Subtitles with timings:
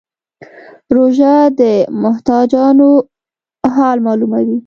[0.95, 1.61] روژه د
[2.03, 2.89] محتاجانو
[3.75, 4.57] حال معلوموي.